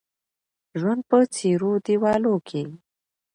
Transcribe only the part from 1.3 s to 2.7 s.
څيرو دېوالو کې